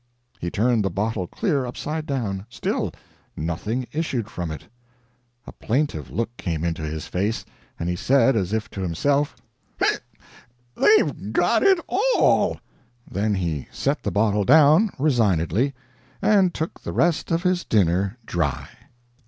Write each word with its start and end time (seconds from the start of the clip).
He 0.39 0.49
turned 0.49 0.83
the 0.83 0.89
bottle 0.89 1.27
clear 1.27 1.63
upside 1.63 2.07
down; 2.07 2.47
still 2.49 2.91
nothing 3.37 3.85
issued 3.91 4.29
from 4.31 4.49
it; 4.49 4.65
a 5.45 5.51
plaintive 5.51 6.09
look 6.09 6.35
came 6.37 6.63
into 6.63 6.81
his 6.81 7.05
face, 7.05 7.45
and 7.79 7.87
he 7.87 7.95
said, 7.95 8.35
as 8.35 8.51
if 8.51 8.67
to 8.71 8.81
himself, 8.81 9.35
"'IC! 9.79 10.01
THEY'VE 10.73 11.33
GOT 11.33 11.61
IT 11.61 11.79
ALL!" 11.87 12.59
Then 13.11 13.35
he 13.35 13.67
set 13.71 14.01
the 14.01 14.09
bottle 14.09 14.43
down, 14.43 14.89
resignedly, 14.97 15.75
and 16.19 16.51
took 16.51 16.79
the 16.81 16.93
rest 16.93 17.29
of 17.29 17.43
his 17.43 17.63
dinner 17.63 18.17
dry. 18.25 18.69